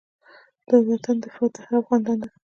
[0.67, 2.31] د وطن دفاع د هر افغان دنده ده.